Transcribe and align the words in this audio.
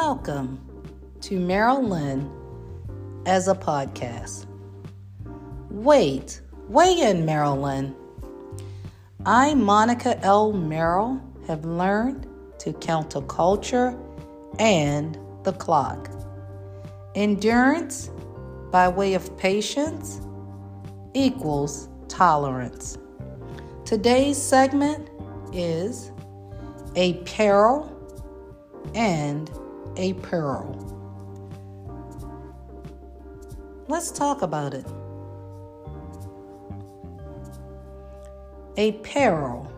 Welcome 0.00 0.60
to 1.22 1.40
Marilyn 1.40 2.30
as 3.26 3.48
a 3.48 3.54
podcast. 3.54 4.46
Wait, 5.70 6.40
weigh 6.68 7.00
in, 7.00 7.26
Marilyn. 7.26 7.96
I, 9.26 9.54
Monica 9.54 10.16
L. 10.24 10.52
Merrill, 10.52 11.20
have 11.48 11.64
learned 11.64 12.28
to 12.60 12.74
counterculture 12.74 14.00
and 14.60 15.18
the 15.42 15.52
clock. 15.52 16.08
Endurance 17.16 18.12
by 18.70 18.88
way 18.88 19.14
of 19.14 19.36
patience 19.36 20.20
equals 21.12 21.88
tolerance. 22.06 22.98
Today's 23.84 24.40
segment 24.40 25.10
is 25.52 26.12
a 26.94 27.14
peril 27.24 27.92
and 28.94 29.50
a 29.98 30.12
pearl. 30.14 30.94
Let's 33.88 34.12
talk 34.12 34.42
about 34.42 34.72
it. 34.72 34.86
A 38.76 38.92
peril 39.02 39.70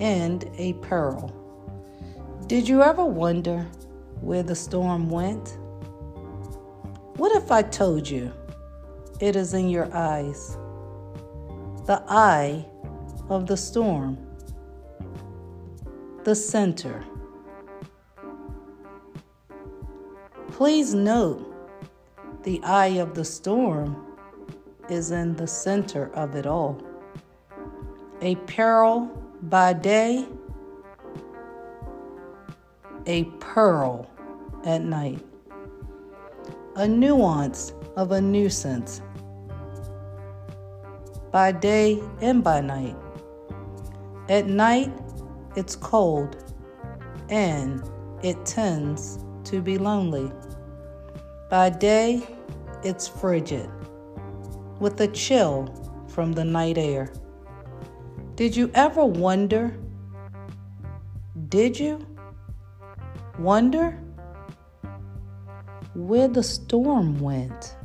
and 0.00 0.50
a 0.58 0.72
pearl. 0.74 1.32
Did 2.48 2.68
you 2.68 2.82
ever 2.82 3.04
wonder 3.04 3.60
where 4.20 4.42
the 4.42 4.56
storm 4.56 5.08
went? 5.08 5.56
What 7.16 7.30
if 7.36 7.52
I 7.52 7.62
told 7.62 8.08
you 8.08 8.32
it 9.20 9.36
is 9.36 9.54
in 9.54 9.68
your 9.68 9.88
eyes? 9.94 10.56
The 11.86 12.02
eye 12.08 12.66
of 13.28 13.46
the 13.46 13.56
storm, 13.56 14.18
the 16.24 16.34
center. 16.34 17.04
Please 20.52 20.92
note 20.92 21.48
the 22.42 22.62
eye 22.62 22.98
of 22.98 23.14
the 23.14 23.24
storm 23.24 24.06
is 24.90 25.10
in 25.10 25.34
the 25.34 25.46
center 25.46 26.12
of 26.14 26.36
it 26.36 26.46
all. 26.46 26.78
A 28.20 28.36
peril 28.36 29.06
by 29.44 29.72
day, 29.72 30.26
a 33.06 33.24
pearl 33.40 34.08
at 34.64 34.82
night. 34.82 35.24
A 36.76 36.86
nuance 36.86 37.72
of 37.96 38.12
a 38.12 38.20
nuisance 38.20 39.00
by 41.30 41.50
day 41.52 42.02
and 42.20 42.44
by 42.44 42.60
night. 42.60 42.96
At 44.28 44.46
night, 44.46 44.92
it's 45.56 45.76
cold 45.76 46.52
and 47.30 47.82
it 48.22 48.44
tends 48.44 49.18
to 49.44 49.60
be 49.60 49.78
lonely. 49.78 50.30
By 51.50 51.70
day, 51.70 52.22
it's 52.82 53.06
frigid, 53.06 53.68
with 54.80 55.00
a 55.00 55.08
chill 55.08 55.68
from 56.08 56.32
the 56.32 56.44
night 56.44 56.78
air. 56.78 57.12
Did 58.34 58.56
you 58.56 58.70
ever 58.74 59.04
wonder? 59.04 59.76
Did 61.48 61.78
you 61.78 62.06
wonder 63.38 63.98
where 65.94 66.28
the 66.28 66.42
storm 66.42 67.18
went? 67.20 67.76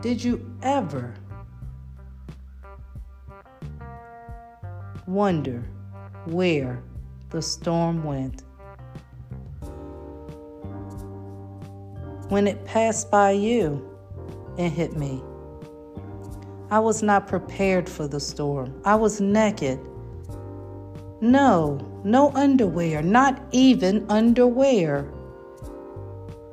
Did 0.00 0.22
you 0.22 0.44
ever 0.62 1.14
wonder 5.06 5.64
where 6.26 6.82
the 7.30 7.40
storm 7.40 8.04
went? 8.04 8.42
When 12.32 12.46
it 12.46 12.64
passed 12.64 13.10
by 13.10 13.30
you 13.30 13.86
and 14.56 14.72
hit 14.72 14.96
me. 14.96 15.22
I 16.70 16.78
was 16.78 17.02
not 17.02 17.28
prepared 17.28 17.86
for 17.86 18.08
the 18.08 18.20
storm. 18.20 18.80
I 18.86 18.94
was 18.94 19.20
naked. 19.20 19.78
No, 21.20 21.78
no 22.04 22.32
underwear, 22.32 23.02
not 23.02 23.38
even 23.52 24.06
underwear. 24.08 25.12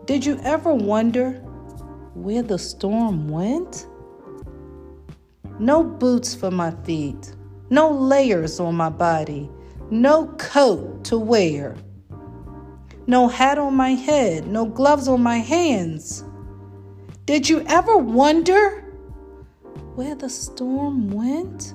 Did 0.04 0.26
you 0.26 0.38
ever 0.44 0.74
wonder 0.74 1.32
where 2.14 2.44
the 2.44 2.60
storm 2.60 3.30
went? 3.30 3.88
No 5.60 5.82
boots 5.82 6.36
for 6.36 6.52
my 6.52 6.72
feet, 6.84 7.34
no 7.70 7.90
layers 7.90 8.60
on 8.60 8.76
my 8.76 8.90
body, 8.90 9.50
no 9.90 10.28
coat 10.38 11.06
to 11.06 11.18
wear 11.18 11.78
no 13.10 13.28
hat 13.28 13.58
on 13.58 13.74
my 13.74 13.90
head, 13.90 14.46
no 14.46 14.66
gloves 14.66 15.08
on 15.08 15.20
my 15.20 15.38
hands. 15.38 16.24
Did 17.26 17.50
you 17.50 17.64
ever 17.66 17.98
wonder 17.98 18.82
where 19.96 20.14
the 20.14 20.30
storm 20.30 21.10
went? 21.10 21.74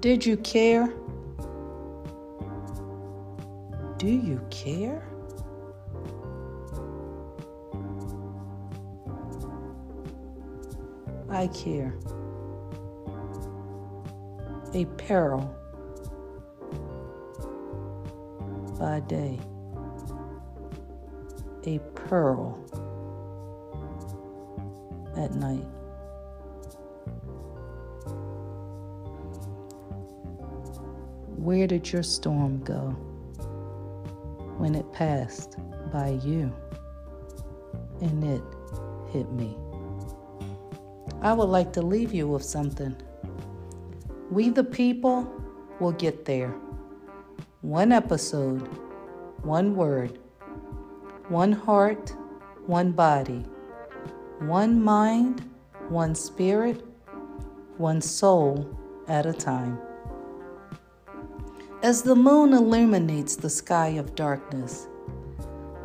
Did 0.00 0.24
you 0.24 0.38
care? 0.38 0.86
Do 3.98 4.08
you 4.08 4.40
care? 4.48 5.06
I 11.28 11.46
care. 11.48 11.94
A 14.72 14.86
peril 14.96 15.61
by 18.78 19.00
day, 19.00 19.38
a 21.66 21.78
pearl 21.94 22.58
at 25.16 25.34
night. 25.34 25.66
Where 31.36 31.66
did 31.66 31.92
your 31.92 32.02
storm 32.02 32.62
go 32.62 32.90
when 34.58 34.74
it 34.74 34.90
passed 34.92 35.56
by 35.92 36.20
you 36.24 36.52
and 38.00 38.24
it 38.24 38.42
hit 39.12 39.30
me? 39.32 39.56
I 41.20 41.32
would 41.32 41.48
like 41.48 41.72
to 41.74 41.82
leave 41.82 42.12
you 42.12 42.26
with 42.28 42.44
something. 42.44 42.96
We, 44.30 44.48
the 44.48 44.64
people, 44.64 45.30
will 45.80 45.92
get 45.92 46.24
there. 46.24 46.54
One 47.62 47.92
episode, 47.92 48.68
one 49.44 49.76
word, 49.76 50.18
one 51.28 51.52
heart, 51.52 52.12
one 52.66 52.90
body, 52.90 53.44
one 54.40 54.82
mind, 54.82 55.48
one 55.88 56.16
spirit, 56.16 56.84
one 57.76 58.00
soul 58.00 58.76
at 59.06 59.26
a 59.26 59.32
time. 59.32 59.78
As 61.84 62.02
the 62.02 62.16
moon 62.16 62.52
illuminates 62.52 63.36
the 63.36 63.48
sky 63.48 63.90
of 63.90 64.16
darkness 64.16 64.88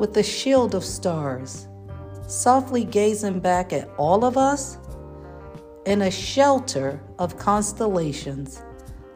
with 0.00 0.16
a 0.16 0.22
shield 0.24 0.74
of 0.74 0.84
stars, 0.84 1.68
softly 2.26 2.82
gazing 2.82 3.38
back 3.38 3.72
at 3.72 3.88
all 3.98 4.24
of 4.24 4.36
us 4.36 4.78
in 5.86 6.02
a 6.02 6.10
shelter 6.10 7.00
of 7.20 7.38
constellations, 7.38 8.64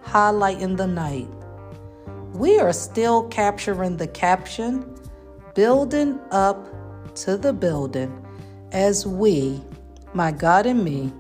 highlighting 0.05 0.77
the 0.77 0.87
night 0.87 1.27
we 2.33 2.59
are 2.59 2.73
still 2.73 3.29
capturing 3.29 3.97
the 3.97 4.07
caption, 4.07 4.99
building 5.55 6.19
up 6.31 6.67
to 7.15 7.37
the 7.37 7.53
building, 7.53 8.25
as 8.73 9.07
we, 9.07 9.61
my 10.15 10.33
God 10.33 10.65
and 10.65 10.83
me, 10.83 11.13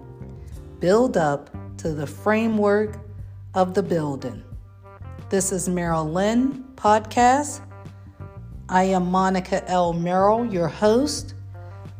build 0.81 1.17
up 1.17 1.51
to 1.79 1.93
the 1.93 2.07
framework 2.07 2.99
of 3.55 3.75
the 3.75 3.83
building. 3.83 4.43
This 5.29 5.53
is 5.53 5.69
Merrill 5.69 6.11
Lynn 6.11 6.65
Podcast. 6.77 7.61
I 8.69 8.85
am 8.85 9.11
Monica 9.11 9.69
L. 9.69 9.93
Merrill, 9.93 10.47
your 10.47 10.69
host. 10.69 11.35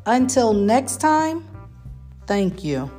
Until 0.07 0.55
next 0.55 1.01
time, 1.01 1.47
thank 2.27 2.65
you. 2.65 2.91